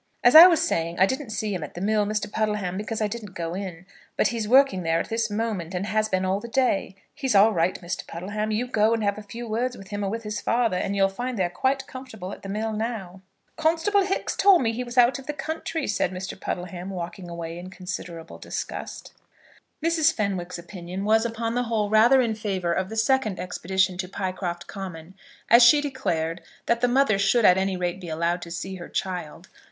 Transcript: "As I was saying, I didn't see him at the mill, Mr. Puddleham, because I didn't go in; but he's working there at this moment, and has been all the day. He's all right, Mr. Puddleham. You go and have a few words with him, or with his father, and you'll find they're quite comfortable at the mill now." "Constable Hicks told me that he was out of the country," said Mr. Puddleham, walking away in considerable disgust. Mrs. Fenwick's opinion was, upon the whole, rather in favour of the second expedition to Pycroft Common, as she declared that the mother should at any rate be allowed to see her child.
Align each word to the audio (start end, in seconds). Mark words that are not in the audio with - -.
"As 0.23 0.33
I 0.35 0.47
was 0.47 0.67
saying, 0.67 0.97
I 0.97 1.05
didn't 1.05 1.29
see 1.29 1.53
him 1.53 1.61
at 1.61 1.75
the 1.75 1.79
mill, 1.79 2.07
Mr. 2.07 2.25
Puddleham, 2.27 2.75
because 2.75 3.03
I 3.03 3.07
didn't 3.07 3.35
go 3.35 3.53
in; 3.53 3.85
but 4.17 4.29
he's 4.29 4.47
working 4.47 4.81
there 4.81 4.99
at 4.99 5.09
this 5.09 5.29
moment, 5.29 5.75
and 5.75 5.85
has 5.85 6.09
been 6.09 6.25
all 6.25 6.39
the 6.39 6.47
day. 6.47 6.95
He's 7.13 7.35
all 7.35 7.53
right, 7.53 7.79
Mr. 7.83 8.07
Puddleham. 8.07 8.49
You 8.49 8.65
go 8.65 8.95
and 8.95 9.03
have 9.03 9.19
a 9.19 9.21
few 9.21 9.47
words 9.47 9.77
with 9.77 9.89
him, 9.89 10.03
or 10.03 10.09
with 10.09 10.23
his 10.23 10.41
father, 10.41 10.75
and 10.77 10.95
you'll 10.95 11.07
find 11.07 11.37
they're 11.37 11.51
quite 11.51 11.85
comfortable 11.85 12.31
at 12.31 12.41
the 12.41 12.49
mill 12.49 12.73
now." 12.73 13.21
"Constable 13.57 14.01
Hicks 14.01 14.35
told 14.35 14.63
me 14.63 14.71
that 14.71 14.75
he 14.77 14.83
was 14.83 14.97
out 14.97 15.19
of 15.19 15.27
the 15.27 15.33
country," 15.33 15.85
said 15.85 16.09
Mr. 16.11 16.35
Puddleham, 16.35 16.89
walking 16.89 17.29
away 17.29 17.59
in 17.59 17.69
considerable 17.69 18.39
disgust. 18.39 19.13
Mrs. 19.85 20.11
Fenwick's 20.11 20.57
opinion 20.57 21.05
was, 21.05 21.27
upon 21.27 21.53
the 21.53 21.63
whole, 21.65 21.91
rather 21.91 22.21
in 22.21 22.33
favour 22.33 22.73
of 22.73 22.89
the 22.89 22.97
second 22.97 23.39
expedition 23.39 23.99
to 23.99 24.07
Pycroft 24.07 24.65
Common, 24.65 25.13
as 25.47 25.61
she 25.61 25.79
declared 25.79 26.41
that 26.65 26.81
the 26.81 26.87
mother 26.87 27.19
should 27.19 27.45
at 27.45 27.59
any 27.59 27.77
rate 27.77 28.01
be 28.01 28.09
allowed 28.09 28.41
to 28.41 28.49
see 28.49 28.77
her 28.77 28.89
child. 28.89 29.47